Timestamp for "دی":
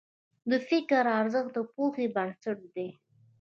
2.75-2.89